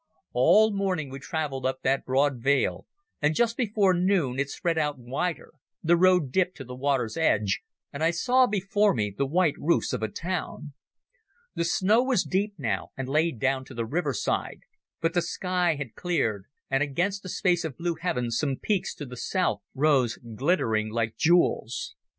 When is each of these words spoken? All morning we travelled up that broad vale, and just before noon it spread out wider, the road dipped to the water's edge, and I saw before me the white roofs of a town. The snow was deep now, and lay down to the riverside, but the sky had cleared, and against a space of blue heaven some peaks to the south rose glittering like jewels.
All 0.33 0.73
morning 0.73 1.11
we 1.11 1.19
travelled 1.19 1.63
up 1.63 1.83
that 1.83 2.05
broad 2.05 2.41
vale, 2.41 2.87
and 3.21 3.35
just 3.35 3.55
before 3.55 3.93
noon 3.93 4.39
it 4.39 4.49
spread 4.49 4.79
out 4.79 4.97
wider, 4.97 5.53
the 5.83 5.95
road 5.95 6.31
dipped 6.31 6.57
to 6.57 6.63
the 6.63 6.73
water's 6.73 7.15
edge, 7.17 7.61
and 7.93 8.03
I 8.03 8.09
saw 8.09 8.47
before 8.47 8.95
me 8.95 9.13
the 9.15 9.27
white 9.27 9.53
roofs 9.59 9.93
of 9.93 10.01
a 10.01 10.07
town. 10.07 10.73
The 11.53 11.63
snow 11.65 12.01
was 12.01 12.23
deep 12.23 12.55
now, 12.57 12.89
and 12.97 13.07
lay 13.07 13.31
down 13.31 13.63
to 13.65 13.75
the 13.75 13.85
riverside, 13.85 14.61
but 15.01 15.13
the 15.13 15.21
sky 15.21 15.75
had 15.75 15.93
cleared, 15.93 16.45
and 16.67 16.81
against 16.81 17.23
a 17.25 17.29
space 17.29 17.63
of 17.63 17.77
blue 17.77 17.93
heaven 18.01 18.31
some 18.31 18.55
peaks 18.57 18.95
to 18.95 19.05
the 19.05 19.15
south 19.17 19.61
rose 19.75 20.17
glittering 20.35 20.89
like 20.91 21.15
jewels. 21.15 21.93